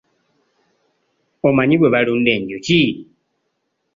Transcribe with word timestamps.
Omanyi 1.47 1.75
bwe 1.77 1.93
balunda 1.93 2.31
enjuki? 2.37 2.81